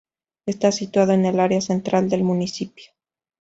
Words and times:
Está 0.47 0.71
situado 0.71 1.11
en 1.13 1.25
el 1.27 1.39
área 1.39 1.61
central 1.61 2.09
del 2.09 2.23
municipio. 2.23 2.85